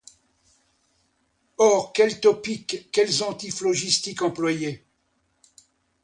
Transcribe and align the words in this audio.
Or, 1.59 1.93
quels 1.93 2.19
topiques, 2.21 2.89
quels 2.91 3.21
antiphlogistiques 3.21 4.23
employer? 4.23 4.83